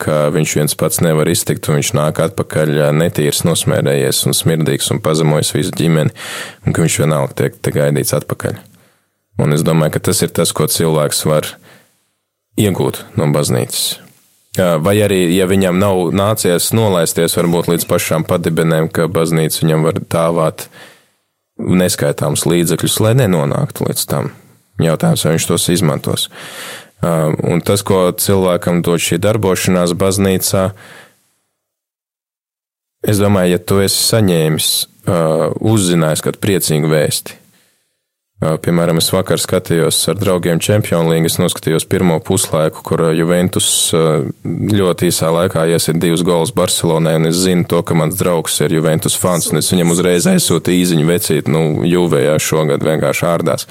[0.00, 5.04] ka viņš viens pats nevar iztikt, un viņš nāk atpakaļ netīrs, nosmērējies un smirdīgs un
[5.04, 6.14] pazemojis visu ģimeni,
[6.64, 8.62] un ka viņš vienalga tiek te gaidīts atpakaļ.
[9.42, 11.48] Un es domāju, ka tas ir tas, ko cilvēks var
[12.60, 13.98] iegūt no baznīcas.
[14.54, 19.98] Vai arī, ja viņam nav nācies nolaisties varbūt līdz pašām padibenēm, ka baznīca viņam var
[19.98, 20.68] dāvāt
[21.58, 24.30] neskaitāmus līdzekļus, lai nenonāktu līdz tam.
[24.82, 26.28] Jautājums, vai viņš tos izmantos.
[27.02, 30.68] Un tas, ko cilvēkam dod šī darbošanās baznīcā,
[33.02, 34.68] es domāju, ja tu esi saņēmis,
[35.58, 37.36] uzzinājis kādu priecīgu vēsti,
[38.42, 41.28] Piemēram, es vakar skatījos ar draugiem Champions League.
[41.30, 47.38] Es noskatījos pirmo puslaiku, kur Juventus ļoti īsā laikā iesit divus golus Barcelonai, un es
[47.44, 51.48] zinu to, ka mans draugs ir Juventus fans, un es viņam uzreiz aizsūtu īziņu vecīt,
[51.48, 53.68] nu, Juvējā šogad vienkārši ārdās.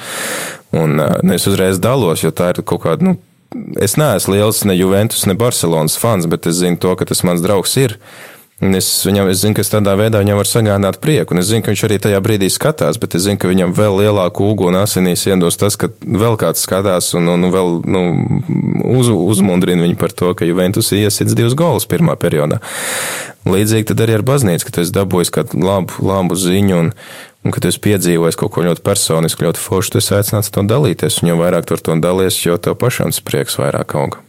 [0.74, 3.20] Un nu, es uzreiz dalos, jo tā ir kaut kāda, nu,
[3.84, 7.44] es neesmu liels ne Juventus, ne Barcelonas fans, bet es zinu to, ka tas mans
[7.46, 8.00] draugs ir.
[8.64, 11.64] Es, viņam, es zinu, ka es tādā veidā viņam var sagādāt prieku, un es zinu,
[11.66, 15.26] ka viņš arī tajā brīdī skatās, bet es zinu, ka viņam vēl lielāku uguni asinīs
[15.28, 18.04] iedos tas, ka vēl kāds skatās un, un vēl nu,
[18.94, 22.62] uz, uzmundrina viņu par to, ka Juventus iesits divus golus pirmā periodā.
[23.44, 26.92] Līdzīgi tad arī ar baznīcu, ka tu esi dabūjis kādu labu, labu ziņu un,
[27.44, 30.64] un ka tu esi piedzīvojis kaut ko ļoti personisku, ļoti foršu, tu esi aicināts to
[30.64, 34.24] dalīties, un jo vairāk tu ar to dalies, jo tev pašam tas prieks vairāk auga.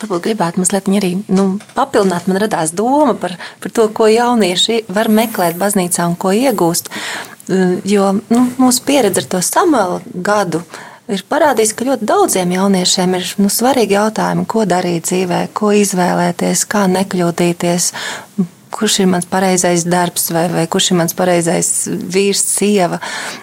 [0.00, 2.28] Varbūt gribētu mazliet arī nu, papildināt.
[2.28, 6.92] Man radās doma par, par to, ko jaunieši var meklēt baznīcā un ko iegūst.
[7.88, 10.62] Jo nu, mūsu pieredze ar to samelu gadu
[11.10, 16.64] ir parādījis, ka ļoti daudziem jauniešiem ir nu, svarīgi jautājumi, ko darīt dzīvē, ko izvēlēties,
[16.70, 17.90] kā nekļūdīties,
[18.70, 23.00] kurš ir mans pareizais darbs, vai, vai kurš ir mans pareizais vīrs, sieva.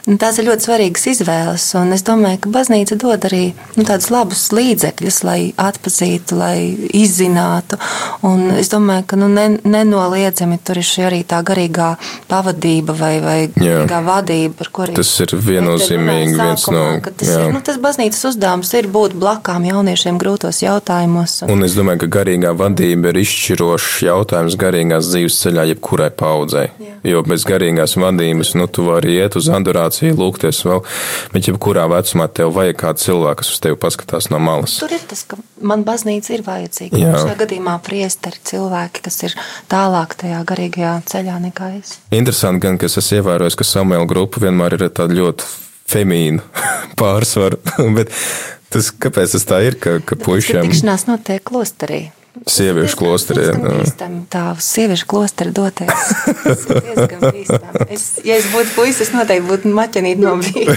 [0.07, 3.43] Tās ir ļoti svarīgas izvēles, un es domāju, ka baznīca dod arī
[3.75, 6.55] nu, tādus labus līdzekļus, lai atpazītu, lai
[6.97, 7.79] izzinātu.
[8.27, 11.93] Un es domāju, ka nu, ne, nenoliedzami tur ir šī arī tā garīgā
[12.31, 16.85] pavadība vai, vai garīgā vadība, par kuriem Tas ir viennozīmīgi viens no.
[17.03, 17.43] Tas, jā.
[17.45, 21.41] ir, nu, tas baznīcas uzdevums ir būt blakām jauniešiem grūtos jautājumos.
[21.45, 26.67] Un, Un es domāju, ka garīgā vadība ir izšķirošs jautājums garīgās dzīves ceļā jebkurai paudzei.
[27.07, 30.81] Jo bez garīgās vadības, nu, tu vari iet uz adorāciju, lūgties vēl,
[31.33, 34.77] bet jebkurā vecumā tev vajag kādu cilvēku, kas uz tevi paskatās no malas.
[34.81, 36.99] Tur ir tas, ka man baznīca ir vajadzīga.
[37.01, 37.13] Jā.
[37.21, 39.37] Šajā gadījumā priesteri cilvēki, kas ir
[39.71, 41.97] tālāk tajā garīgajā ceļā nekā es.
[42.13, 45.47] Interesanti gan, ka es esmu ievērojis, ka Samuela grupa vienmēr ir tāda ļoti
[45.87, 46.43] femīna
[46.99, 47.59] pārsvara,
[47.97, 48.13] bet
[48.73, 52.07] tas, kāpēc tas tā ir, ka, ka puišiem Tikšanās notiek klosterī.
[52.45, 53.47] Sieviešu klosterī.
[53.57, 55.07] Tas nu, tā sieviešu.
[55.87, 57.87] Tas diezgan bīstami.
[57.93, 60.69] Es, ja es būtu puisis, es noteikti būtu maķenīt nobīdīt.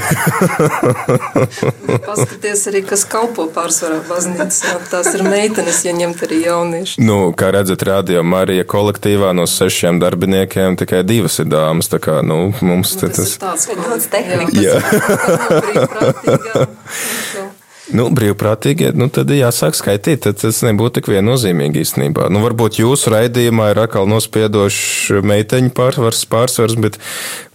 [2.09, 4.77] Paskaties arī, kas kalpo pārsvarā baznīcā.
[4.91, 7.05] Tās ir meitenes, ja ņemt arī jaunieši.
[7.05, 11.91] Nu, kā redzat, radio Marija kolektīvā no sešiem darbiniekiem tikai divas ir dāmas.
[11.91, 13.31] Tā kā, nu, mums te Tas tas.
[13.35, 14.61] ir tāds, ko Daudz tehnikas.
[14.63, 14.77] Jā.
[17.91, 22.29] Nu, brīvprātīgie, nu, tad jāsāk skaitīt, tad tas nebūtu tik viennozīmīgi īstenībā.
[22.31, 27.01] Nu, varbūt jūsu raidījumā ir atkal nospiedošs meiteņu pārsvars, pārsvars, bet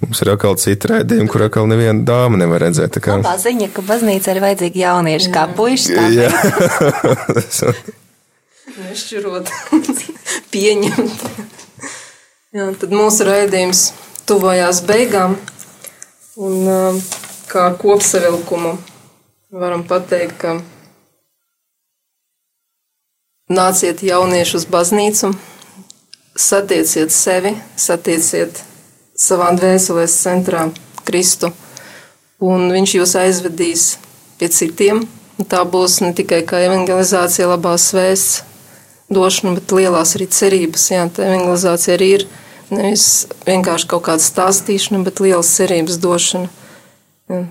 [0.03, 2.91] mums ir atkal citi raidījumi, kur atkal neviena dāma nevar redzēt.
[2.97, 3.11] Tā kā...
[3.21, 5.91] Labā ziņa, ka baznīca ir vajadzīga jaunieši, kā puiši.
[6.17, 6.29] Jā.
[8.75, 9.51] Nešķirot,
[10.53, 11.19] pieņemt.
[12.55, 13.81] Jā, tad mūsu raidījums
[14.27, 15.37] tuvojās beigām.
[16.35, 16.99] Un
[17.47, 18.73] kā kopsavilkumu
[19.55, 20.57] varam pateikt, ka
[23.47, 25.31] nāciet jaunieši uz baznīcu,
[26.35, 28.59] satieciet sevi, satieciet
[29.15, 30.67] savā dvēseles centrā
[31.07, 31.53] Kristu,
[32.43, 33.85] un viņš jūs aizvedīs
[34.39, 35.05] pie citiem.
[35.51, 38.43] Tā būs ne tikai kā evangelizācija, labās vēsts
[39.11, 40.87] došana, bet lielās arī cerības.
[40.91, 42.25] Jā, tā evangelizācija arī ir
[42.71, 46.51] nevis vienkārši kaut kāda stāstīšana, bet lielas cerības došana.
[47.31, 47.45] Jā.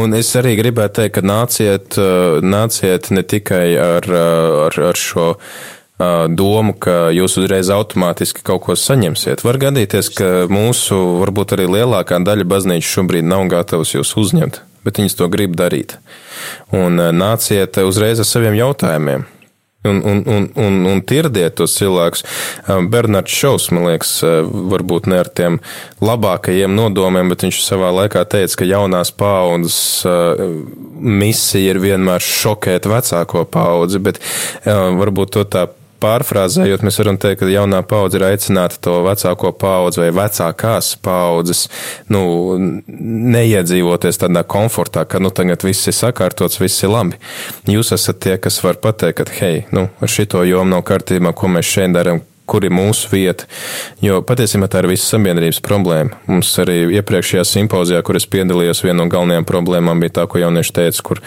[0.00, 4.98] Un es arī gribētu teikt, ka nāciet, uh, nāciet ne tikai ar, uh, ar, ar
[4.98, 9.44] šo uh, domu, ka jūs uzreiz automātiski kaut ko saņemsiet.
[9.46, 15.02] Var gadīties, ka mūsu, varbūt arī lielākā daļa baznīca šobrīd nav gatavs jūs uzņemt, bet
[15.02, 15.98] viņas to grib darīt.
[16.74, 19.28] Un nāciet uzreiz ar saviem jautājumiem.
[19.84, 22.24] Un, un, un, un, un tirdiet tos cilvēkus.
[22.88, 24.14] Bernards Šaus, man liekas,
[24.72, 25.58] varbūt ne ar tiem
[26.00, 29.78] labākajiem nodomiem, bet viņš savā laikā teica, ka jaunās paaudzes
[31.04, 34.22] misija ir vienmēr šokēt vecāko paudzi, bet
[34.64, 35.68] varbūt to tā
[36.04, 41.66] pārfrāzējot, mēs varam teikt, ka jaunā paudze ir aicināta to vecāko paudzi vai vecākās paudzes,
[42.12, 42.24] nu,
[43.34, 47.20] neiedzīvoties tādā komfortā, ka, nu, tagad viss ir sakārtots, viss ir labi.
[47.70, 51.50] Jūs esat tie, kas var pateikt, ka, hei, nu, ar šito jomu nav kārtībā, ko
[51.56, 53.48] mēs šeit darām, kur ir mūsu vieta.
[54.04, 56.20] Jo patiesībā tā ir visa sabiedrības problēma.
[56.28, 60.76] Mums arī iepriekšējā simpozijā, kur es piedalījos, viena no galvenajām problēmām bija tā, ko jaunieši
[60.76, 61.22] teica, kur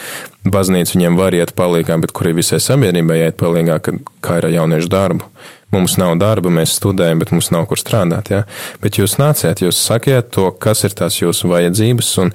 [0.47, 4.57] baznīca viņiem var iet palīgā, bet kur ir visai sabiedrībai iet palīgā, kā ir ar
[4.59, 5.31] jauniešu darbu.
[5.73, 8.29] Mums nav darba, mēs studējam, bet mums nav kur strādāt.
[8.31, 8.45] Ja?
[8.79, 12.31] Bet jūs nāciet, jūs sakiet to, kas ir tās jūsu vajadzības, un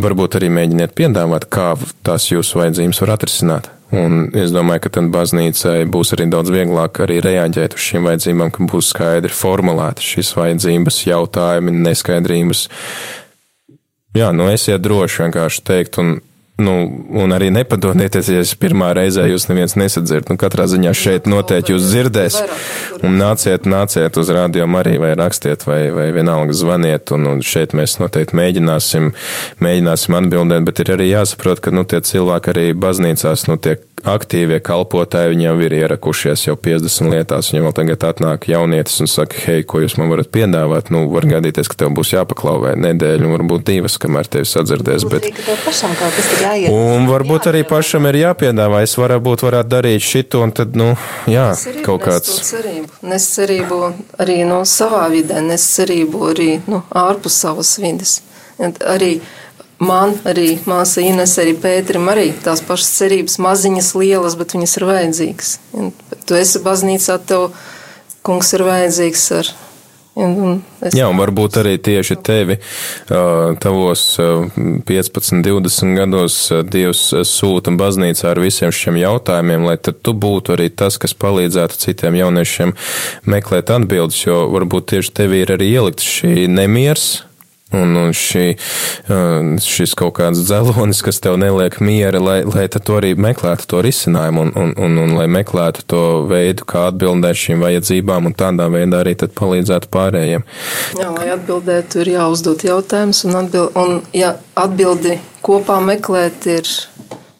[0.00, 1.74] varbūt arī mēģiniet piedāvāt, kā
[2.06, 3.70] tās jūsu vajadzības var atrisināt.
[3.90, 8.52] Un es domāju, ka tad baznīcai būs arī daudz vieglāk arī reaģēt uz šīm vajadzībām,
[8.54, 12.64] ka būs skaidri formulētas šīs vajadzības, jautājumi, neskaidrības.
[14.14, 16.20] Jā, nu esiet droši vienkārši teikt, un
[16.60, 16.74] Nu,
[17.16, 20.28] un arī nepadodieties, ja es pirmā reizē jūs neviens nesadzird.
[20.28, 22.36] Nu, katrā ziņā šeit noteikti jūs dzirdēs.
[23.06, 27.14] Un nāciet, nāciet uz radio arī vai rakstiet vai, vai vienalga zvaniet.
[27.16, 29.12] Un, un šeit mēs noteikti mēģināsim,
[29.64, 34.60] mēģināsim atbildēt, bet ir arī jāsaprot, ka nu, tie cilvēki arī baznīcās nu, tiek aktīvie
[34.64, 37.50] kalpotāji, viņi jau ir ierakušies jau 50 lietās.
[37.52, 40.92] Viņam vēl tagad atnāk jaunietis un saka, hei, ko jūs man varat piedāvāt?
[40.94, 45.06] Nu, var gadīties, ka tev būs jāpaklauvē nedēļu, varbūt divas, kamēr tevi sadzirdēs.
[45.10, 45.28] Bet...
[46.70, 50.92] Un varbūt arī pašam ir jāpiedāvā, es varbūt varētu darīt šito, un tad, nu,
[51.30, 51.50] jā,
[51.86, 52.40] kaut kāds.
[52.50, 52.88] cerību.
[53.10, 53.82] Nes cerību
[54.22, 58.20] arī no savā vidē, nes cerību arī nu, ārpus savas vidas.
[58.60, 59.14] Arī
[59.80, 64.86] man, arī māsa Ines, arī Pēterim, arī tās pašas cerības, maziņas, lielas, bet viņas ir
[64.90, 65.56] vajadzīgas.
[65.76, 65.90] Un,
[66.28, 67.50] tu esi baznīcā, tev
[68.26, 69.52] kungs ir vajadzīgs ar.
[70.20, 72.56] Es, Jā, un varbūt arī tieši tevi,
[73.08, 74.26] tavos ā,
[74.88, 80.98] 15, 20 gados Dievs sūta baznīcā ar visiem šiem jautājumiem, lai tu būtu arī tas,
[81.00, 82.74] kas palīdzētu citiem jauniešiem
[83.30, 87.08] meklēt atbildes, jo varbūt tieši tevi ir arī ielikts šī nemiers.
[87.70, 88.56] Un, un šī,
[89.06, 89.18] ā,
[89.62, 94.42] šis kaut kāds dzelonis, kas tev neliek miera, lai, lai to arī meklētu to risinājumu
[94.48, 96.00] un, un, un, un lai meklētu to
[96.30, 100.42] veidu, kā atbildēt šīm vajadzībām un tādā veidā arī palīdzētu pārējiem.
[100.98, 106.66] Jā, lai atbildētu, ir jāuzdod jautājums, un, atbild, un ja atbildi kopā meklēt, ir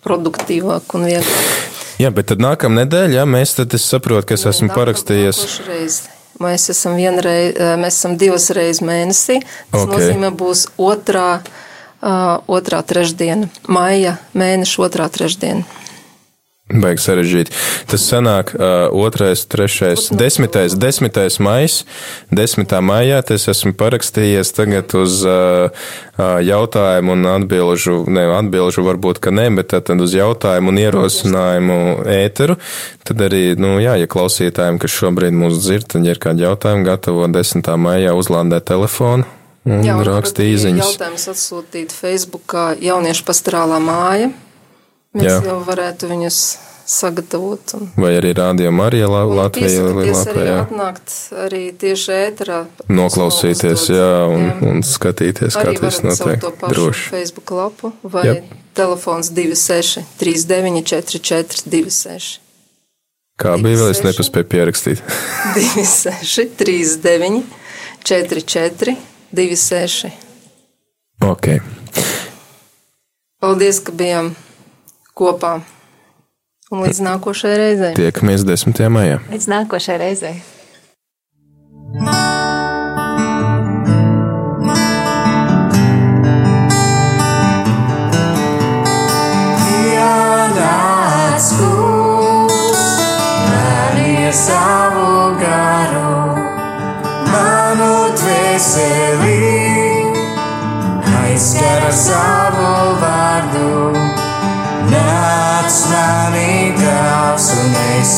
[0.06, 1.50] produktīvāk un vieglāk.
[2.00, 5.42] Jā, bet tad nākamā nedēļa, ja mēs tad es saprotu, ka es esmu Nākam- parakstījies.
[5.42, 5.98] nākošreiz.
[6.40, 9.40] Mēs esam vienreiz, mēs esam divas reizes mēnesī.
[9.70, 9.90] Tas Ok.
[9.90, 9.92] okay.
[9.92, 11.42] nozīmē, būs otrā,
[12.00, 15.79] uh, otrā trešdiena, maija mēneša otrā trešdiena.
[16.70, 17.54] Baigs sarežģīti.
[17.90, 21.80] Tas sanāk uh, otrais, trešais, desmitais, desmitais mais,
[22.30, 23.18] desmitā maijā.
[23.34, 25.70] Es esmu parakstījies tagad uz uh,
[26.18, 32.56] jautājumu un atbilžu, ne atbilžu varbūt, ka ne, bet tad uz jautājumu un ierosinājumu ēteru.
[33.06, 36.86] Tad arī, nu jā, ja klausītājiem, kas šobrīd mūs dzird, tad ja ir kādi jautājumi,
[36.86, 37.66] gatavo 10.
[37.82, 39.26] maijā uzlādēt telefonu.
[39.68, 40.94] Un Jā, arī īziņas.
[40.94, 44.30] Jautājums atsūtīt Facebookā jauniešu pastorālā māja.
[45.14, 45.38] Mēs Jā.
[45.42, 46.36] Jau varētu viņus
[46.90, 47.72] sagatavot.
[47.78, 48.30] Un, Vai arī
[49.66, 50.58] piesakieties arī Latvijā.
[50.66, 52.58] atnākt arī tieši ēterā.
[52.90, 54.54] Noklausīties, jā, un, jā.
[54.70, 56.62] un skatīties, kā Arī tas varat savu notiek.
[56.74, 57.08] Droši.
[57.14, 58.36] Facebook lapu vai Jā.
[58.78, 62.38] Telefons 26 39 44 26.
[63.40, 64.06] Kā bija vēl, es 26.
[64.10, 65.02] nepaspēju pierakstīt.
[65.56, 67.42] 26 39
[68.04, 68.96] 44
[69.32, 70.10] 26.
[71.24, 71.46] ok.
[73.40, 74.34] Paldies, ka bijām
[75.20, 75.58] kopā.
[76.70, 77.94] Un līdz nākošajai reizei.
[77.98, 78.86] Tiekamies 10.
[78.94, 79.18] maijā.
[79.32, 80.38] Līdz nākošai reizei.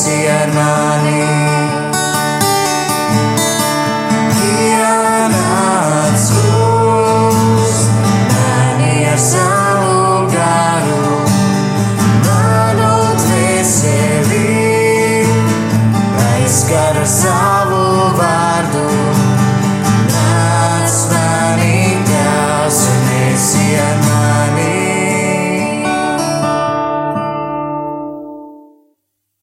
[0.03, 0.82] see it now.